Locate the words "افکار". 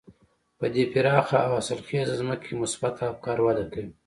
3.11-3.37